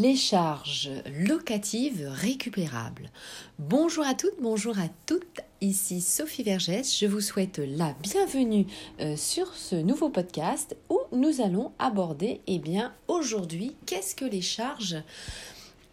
[0.00, 0.90] les charges
[1.20, 3.10] locatives récupérables.
[3.58, 8.66] Bonjour à toutes, bonjour à toutes, ici Sophie Vergès, je vous souhaite la bienvenue
[9.00, 14.40] euh, sur ce nouveau podcast où nous allons aborder, eh bien aujourd'hui, qu'est-ce que les
[14.40, 14.96] charges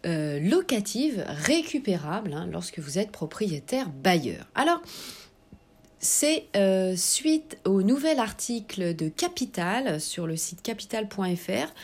[0.06, 4.46] euh, locatives récupérables hein, lorsque vous êtes propriétaire bailleur.
[4.54, 4.80] Alors,
[5.98, 11.74] c'est euh, suite au nouvel article de Capital sur le site capital.fr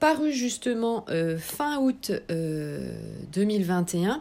[0.00, 4.10] paru justement euh, fin août 2021.
[4.10, 4.14] Euh,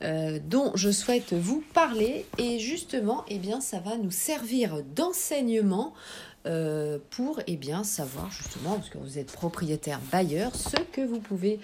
[0.00, 5.92] euh, dont je souhaite vous parler et justement eh bien ça va nous servir d'enseignement
[7.10, 11.58] pour eh bien savoir justement parce que vous êtes propriétaire bailleur ce que vous pouvez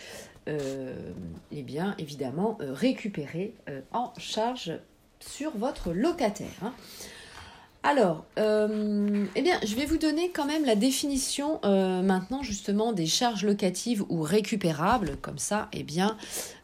[0.48, 3.54] eh bien évidemment récupérer
[3.92, 4.72] en charge
[5.20, 6.48] sur votre locataire.
[6.62, 6.74] Hein.
[7.86, 13.04] Alors, euh, eh je vais vous donner quand même la définition euh, maintenant justement des
[13.04, 15.18] charges locatives ou récupérables.
[15.20, 16.16] Comme ça, eh bien,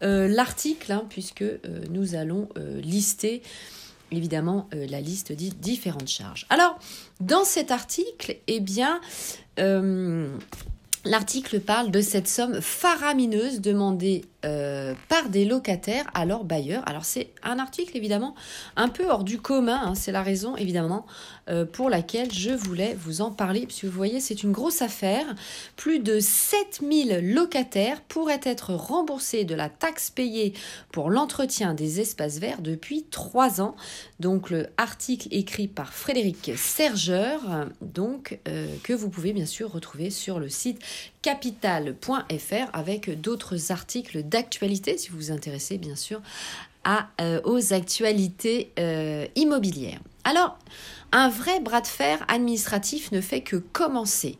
[0.00, 1.44] l'article hein, puisque
[1.90, 3.42] nous allons lister
[4.10, 6.46] évidemment euh, la liste dit différentes charges.
[6.50, 6.78] Alors,
[7.20, 9.00] dans cet article, eh bien,
[9.58, 10.36] euh,
[11.04, 16.82] l'article parle de cette somme faramineuse demandée euh, par des locataires à leurs bailleurs.
[16.86, 18.34] Alors c'est un article évidemment
[18.76, 19.94] un peu hors du commun, hein.
[19.94, 21.04] c'est la raison évidemment
[21.50, 25.26] euh, pour laquelle je voulais vous en parler, puisque vous voyez c'est une grosse affaire.
[25.76, 30.54] Plus de 7000 locataires pourraient être remboursés de la taxe payée
[30.90, 33.76] pour l'entretien des espaces verts depuis trois ans.
[34.20, 37.40] Donc le article écrit par Frédéric Sergeur,
[37.82, 40.80] donc euh, que vous pouvez bien sûr retrouver sur le site
[41.22, 46.22] capital.fr avec d'autres articles d'actualité, si vous vous intéressez bien sûr
[46.84, 50.00] à, euh, aux actualités euh, immobilières.
[50.24, 50.58] Alors,
[51.12, 54.38] un vrai bras de fer administratif ne fait que commencer.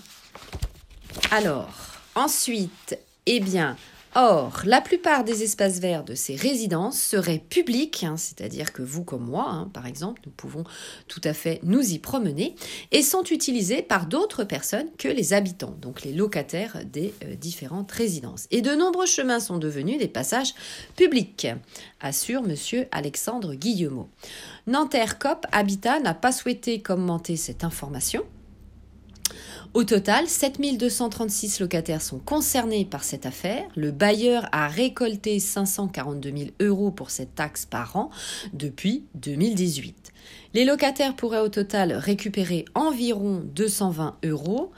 [1.31, 1.73] Alors,
[2.15, 3.75] ensuite, eh bien,
[4.15, 9.03] Or, la plupart des espaces verts de ces résidences seraient publics, hein, c'est-à-dire que vous
[9.03, 10.63] comme moi, hein, par exemple, nous pouvons
[11.07, 12.55] tout à fait nous y promener,
[12.91, 17.91] et sont utilisés par d'autres personnes que les habitants, donc les locataires des euh, différentes
[17.91, 18.47] résidences.
[18.49, 20.55] Et de nombreux chemins sont devenus des passages
[20.95, 21.47] publics,
[22.01, 22.85] assure M.
[22.91, 24.09] Alexandre Guillemot.
[24.65, 28.23] Nanterre COP Habitat n'a pas souhaité commenter cette information
[29.75, 33.67] Au total, 7236 locataires sont concernés par cette affaire.
[33.75, 38.09] Le bailleur a récolté 542 000 euros pour cette taxe par an
[38.51, 40.11] depuis 2018.
[40.55, 44.71] Les locataires pourraient au total récupérer environ 220 euros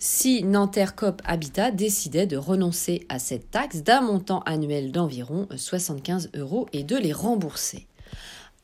[0.00, 6.30] si Nanterre Cop Habitat décidait de renoncer à cette taxe d'un montant annuel d'environ 75
[6.34, 7.86] euros et de les rembourser.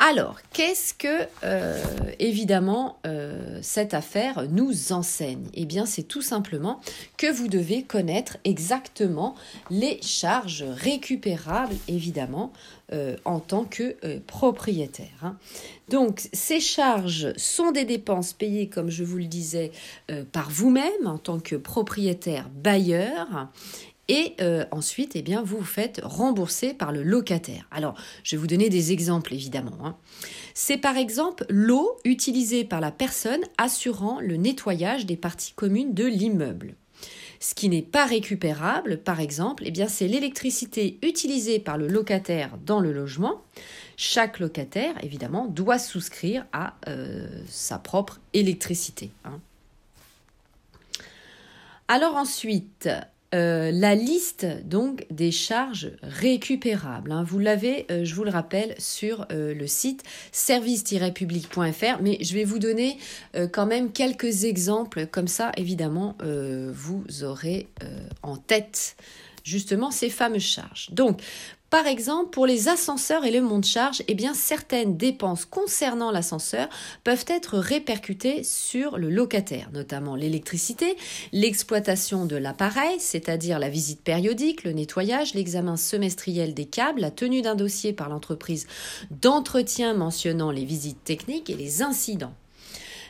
[0.01, 1.81] Alors, qu'est-ce que, euh,
[2.19, 5.47] évidemment, euh, cette affaire nous enseigne?
[5.55, 6.81] Eh bien, c'est tout simplement
[7.17, 9.37] que vous devez connaître exactement
[9.71, 12.53] les charges récupérables, évidemment,
[12.93, 15.07] euh, en tant que propriétaire.
[15.23, 15.37] Hein.
[15.89, 19.71] Donc, ces charges sont des dépenses payées, comme je vous le disais,
[20.33, 23.49] par vous-même en tant que propriétaire bailleur
[24.09, 27.67] et euh, ensuite, eh bien, vous vous faites rembourser par le locataire.
[27.71, 29.79] Alors, je vais vous donner des exemples, évidemment.
[29.83, 29.97] Hein.
[30.53, 36.05] C'est par exemple l'eau utilisée par la personne assurant le nettoyage des parties communes de
[36.05, 36.75] l'immeuble.
[37.41, 42.57] Ce qui n'est pas récupérable, par exemple, eh bien, c'est l'électricité utilisée par le locataire
[42.65, 43.43] dans le logement.
[43.97, 49.11] Chaque locataire, évidemment, doit souscrire à euh, sa propre électricité.
[49.25, 49.41] Hein.
[51.89, 52.89] Alors ensuite,
[53.35, 57.11] euh, la liste donc des charges récupérables.
[57.11, 57.25] Hein.
[57.25, 62.45] Vous l'avez, euh, je vous le rappelle, sur euh, le site service-public.fr, mais je vais
[62.45, 62.99] vous donner
[63.53, 66.17] quand même quelques exemples, comme ça évidemment
[66.73, 67.69] vous aurez
[68.23, 68.97] en tête
[69.43, 70.89] justement ces fameuses charges.
[70.93, 71.21] Donc,
[71.75, 76.69] par exemple, pour les ascenseurs et le monte-charge, eh bien, certaines dépenses concernant l'ascenseur
[77.03, 80.97] peuvent être répercutées sur le locataire, notamment l'électricité,
[81.33, 87.43] l'exploitation de l'appareil, c'est-à-dire la visite périodique, le nettoyage, l'examen semestriel des câbles, la tenue
[87.43, 88.69] d'un dossier par l'entreprise
[89.11, 92.35] d'entretien mentionnant les visites techniques et les incidents.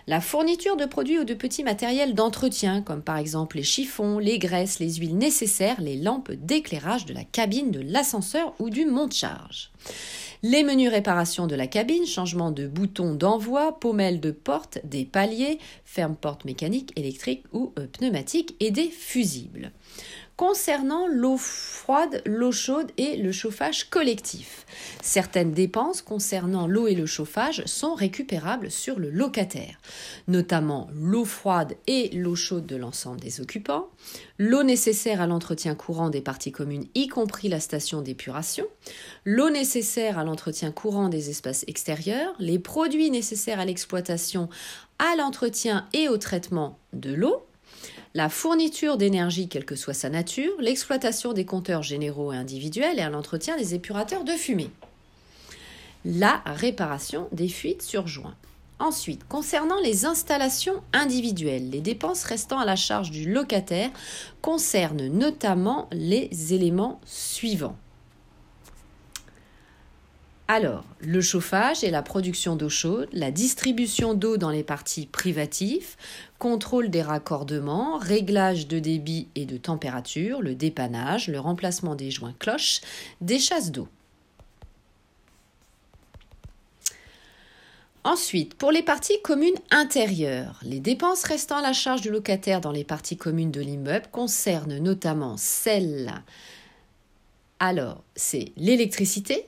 [0.07, 4.39] La fourniture de produits ou de petits matériels d'entretien, comme par exemple les chiffons, les
[4.39, 9.71] graisses, les huiles nécessaires, les lampes d'éclairage de la cabine de l'ascenseur ou du monte-charge.
[10.43, 15.59] Les menus réparations de la cabine, changement de bouton d'envoi, pommelles de porte, des paliers,
[15.87, 19.73] ferme-porte mécanique, électrique ou euh, pneumatique et des fusibles
[20.37, 24.67] concernant l'eau froide, l'eau chaude et le chauffage collectif.
[25.03, 29.81] Certaines dépenses concernant l'eau et le chauffage sont récupérables sur le locataire,
[30.27, 33.89] notamment l'eau froide et l'eau chaude de l'ensemble des occupants,
[34.39, 38.67] l'eau nécessaire à l'entretien courant des parties communes, y compris la station d'épuration,
[39.25, 44.49] l'eau nécessaire à l'entretien courant des espaces extérieurs, les produits nécessaires à l'exploitation,
[44.99, 47.47] à l'entretien et au traitement de l'eau,
[48.15, 53.11] la fourniture d'énergie, quelle que soit sa nature, l'exploitation des compteurs généraux et individuels et
[53.11, 54.71] l'entretien des épurateurs de fumée.
[56.05, 58.37] La réparation des fuites sur joint.
[58.79, 63.91] Ensuite, concernant les installations individuelles, les dépenses restant à la charge du locataire
[64.43, 67.77] concernent notamment les éléments suivants.
[70.47, 75.97] Alors, le chauffage et la production d'eau chaude, la distribution d'eau dans les parties privatives,
[76.39, 82.35] contrôle des raccordements, réglage de débit et de température, le dépannage, le remplacement des joints
[82.39, 82.83] cloches,
[83.23, 83.89] des chasses d'eau.
[88.07, 92.71] Ensuite, pour les parties communes intérieures, les dépenses restant à la charge du locataire dans
[92.71, 96.13] les parties communes de l'immeuble concernent notamment celles.
[97.61, 99.47] Alors, c'est l'électricité,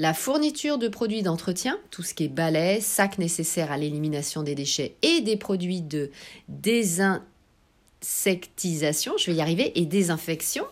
[0.00, 4.54] la fourniture de produits d'entretien, tout ce qui est balai, sacs nécessaires à l'élimination des
[4.54, 6.10] déchets et des produits de
[6.48, 10.64] désinsectisation, je vais y arriver, et désinfection.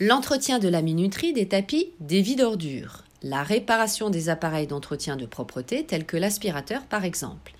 [0.00, 3.04] L'entretien de la minuterie, des tapis, des vides ordures.
[3.22, 7.54] La réparation des appareils d'entretien de propreté, tels que l'aspirateur par exemple.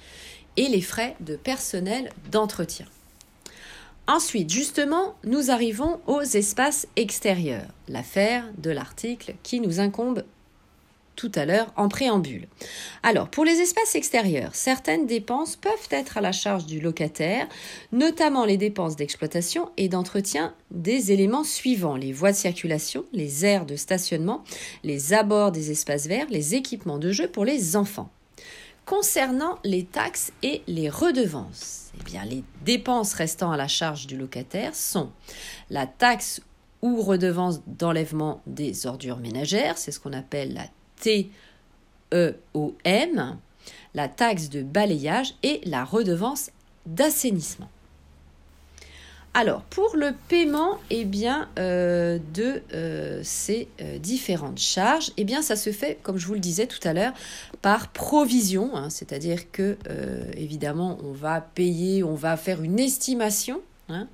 [0.57, 2.87] Et les frais de personnel d'entretien.
[4.07, 10.25] Ensuite, justement, nous arrivons aux espaces extérieurs, l'affaire de l'article qui nous incombe
[11.17, 12.47] tout à l'heure en préambule.
[13.03, 17.49] Alors, pour les espaces extérieurs, certaines dépenses peuvent être à la charge du locataire,
[17.93, 23.65] notamment les dépenses d'exploitation et d'entretien des éléments suivants, les voies de circulation, les aires
[23.65, 24.45] de stationnement,
[24.83, 28.11] les abords des espaces verts, les équipements de jeu pour les enfants.
[28.87, 34.75] Concernant les taxes et les redevances, eh les dépenses restant à la charge du locataire
[34.75, 35.11] sont
[35.71, 36.43] la taxe
[36.83, 40.67] ou redevance d'enlèvement des ordures ménagères, c'est ce qu'on appelle la
[42.11, 43.39] TEOM,
[43.95, 46.51] la taxe de balayage et la redevance
[46.85, 47.71] d'assainissement.
[49.37, 55.43] Alors, pour le paiement eh bien, euh, de euh, ces euh, différentes charges, eh bien,
[55.43, 57.13] ça se fait, comme je vous le disais tout à l'heure,
[57.61, 58.91] par provision, hein.
[58.91, 59.77] c'est-à-dire que,
[60.37, 64.07] évidemment, on va payer, on va faire une estimation, hein.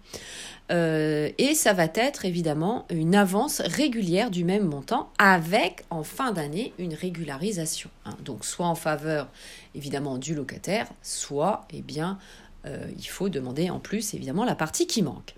[0.70, 6.72] et ça va être évidemment une avance régulière du même montant avec en fin d'année
[6.78, 7.90] une régularisation.
[8.06, 8.14] Hein.
[8.24, 9.28] Donc soit en faveur
[9.74, 12.18] évidemment du locataire, soit eh bien
[12.66, 15.34] euh, il faut demander en plus évidemment la partie qui manque.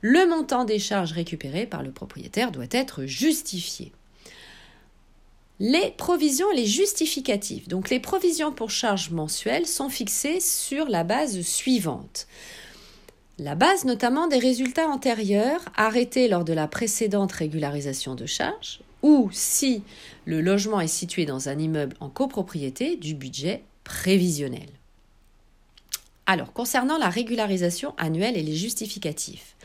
[0.00, 3.92] Le montant des charges récupérées par le propriétaire doit être justifié.
[5.60, 7.68] Les provisions et les justificatifs.
[7.68, 12.26] Donc les provisions pour charges mensuelles sont fixées sur la base suivante.
[13.38, 19.28] La base notamment des résultats antérieurs arrêtés lors de la précédente régularisation de charges ou
[19.32, 19.82] si
[20.24, 24.68] le logement est situé dans un immeuble en copropriété du budget prévisionnel.
[26.26, 29.56] Alors, concernant la régularisation annuelle et les justificatifs,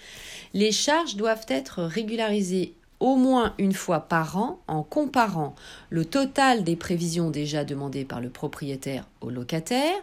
[0.54, 5.56] les charges doivent être régularisées au moins une fois par an en comparant
[5.90, 9.96] le total des prévisions déjà demandées par le propriétaire au locataire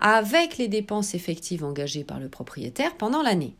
[0.00, 3.54] avec les dépenses effectives engagées par le propriétaire pendant l'année.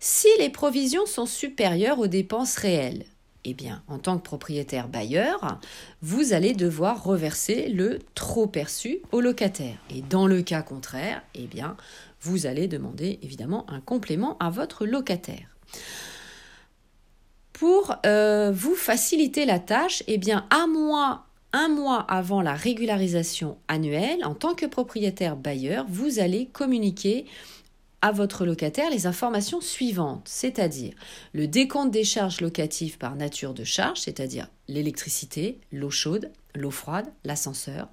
[0.00, 3.04] Si les provisions sont supérieures aux dépenses réelles,
[3.44, 5.58] eh bien, en tant que propriétaire bailleur,
[6.02, 9.76] vous allez devoir reverser le trop perçu au locataire.
[9.90, 11.76] Et dans le cas contraire, eh bien,
[12.20, 15.56] vous allez demander évidemment un complément à votre locataire.
[17.52, 24.24] Pour euh, vous faciliter la tâche, eh bien, mois, un mois avant la régularisation annuelle,
[24.24, 27.26] en tant que propriétaire bailleur, vous allez communiquer
[28.04, 30.92] à votre locataire les informations suivantes, c'est-à-dire
[31.32, 37.10] le décompte des charges locatives par nature de charge, c'est-à-dire l'électricité, l'eau chaude, l'eau froide,
[37.24, 37.88] l'ascenseur,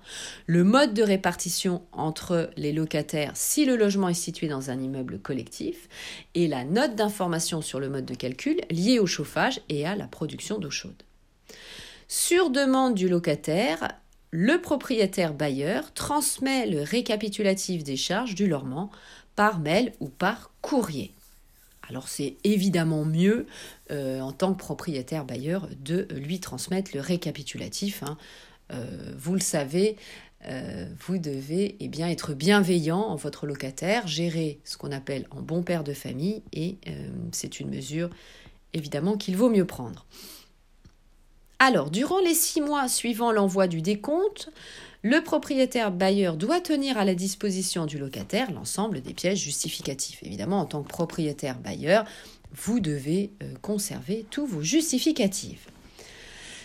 [0.47, 5.17] le mode de répartition entre les locataires si le logement est situé dans un immeuble
[5.17, 5.87] collectif,
[6.35, 10.07] et la note d'information sur le mode de calcul lié au chauffage et à la
[10.07, 11.03] production d'eau chaude.
[12.09, 13.87] Sur demande du locataire,
[14.33, 18.89] le propriétaire bailleur transmet le récapitulatif des charges du logement
[19.35, 21.13] par mail ou par courrier.
[21.89, 23.45] Alors c'est évidemment mieux
[23.91, 28.03] euh, en tant que propriétaire bailleur de lui transmettre le récapitulatif.
[28.03, 28.17] Hein.
[28.71, 28.85] Euh,
[29.17, 29.97] vous le savez,
[30.45, 35.41] euh, vous devez eh bien, être bienveillant en votre locataire, gérer ce qu'on appelle en
[35.41, 36.77] bon père de famille et
[37.31, 38.09] c'est une mesure
[38.73, 40.05] évidemment qu'il vaut mieux prendre.
[41.59, 44.49] Alors, durant les six mois suivant l'envoi du décompte,
[45.03, 50.19] le propriétaire bailleur doit tenir à la disposition du locataire l'ensemble des pièces justificatives.
[50.21, 52.05] Évidemment, en tant que propriétaire bailleur,
[52.53, 55.67] vous devez euh, conserver tous vos justificatifs.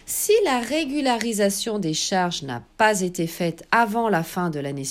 [0.05, 4.85] Si la régularisation des charges n'a pas été faite avant la fin de l'année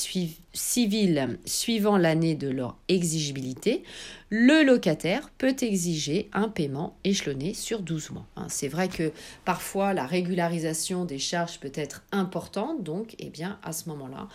[0.55, 3.83] civile suivant l'année de leur exigibilité,
[4.29, 8.25] le locataire peut exiger un paiement échelonné sur 12 mois.
[8.35, 9.11] Hein, c'est vrai que
[9.45, 14.27] parfois la régularisation des charges peut être importante, donc eh bien, à ce moment-là,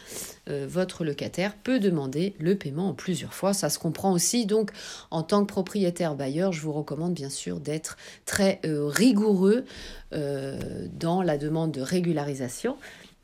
[0.48, 3.52] euh, votre locataire peut demander le paiement en plusieurs fois.
[3.52, 4.46] Ça se comprend aussi.
[4.46, 4.70] Donc
[5.10, 7.96] en tant que propriétaire bailleur, je vous recommande bien sûr d'être
[8.26, 9.64] très euh, rigoureux
[10.12, 10.58] euh,
[10.92, 12.76] dans la demande de régularisation.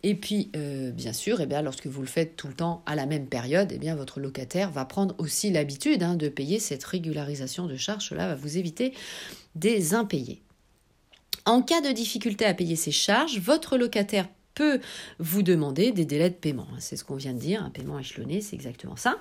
[0.09, 3.07] Et puis, euh, bien sûr, eh lorsque vous le faites tout le temps à la
[3.07, 7.75] même période, eh votre locataire va prendre aussi l'habitude hein, de payer cette régularisation de
[7.75, 8.11] charges.
[8.11, 8.95] Cela va vous éviter
[9.57, 10.41] des impayés.
[11.45, 14.79] En cas de difficulté à payer ces charges, votre locataire peut
[15.19, 16.69] vous demander des délais de paiement.
[16.79, 19.17] C'est ce qu'on vient de dire, un paiement échelonné, c'est exactement ça.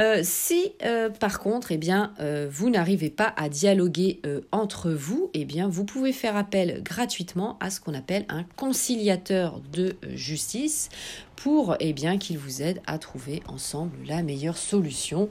[0.00, 5.30] Euh, si euh, par contre, eh bien, euh, vous n'arrivez pas à dialoguer entre vous,
[5.34, 10.88] eh bien, vous pouvez faire appel gratuitement à ce qu'on appelle un conciliateur de justice
[11.36, 15.28] pour eh bien, qu'il vous aide à trouver ensemble la meilleure solution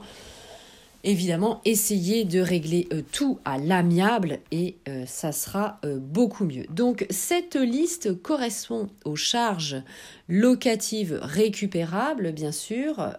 [1.04, 6.66] évidemment, essayez de régler euh, tout à l'amiable et euh, ça sera euh, beaucoup mieux.
[6.70, 9.82] Donc, cette liste correspond aux charges
[10.28, 13.16] locatives récupérables, bien sûr,